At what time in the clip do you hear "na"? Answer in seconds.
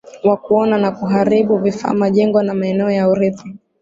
0.77-0.91, 2.43-2.53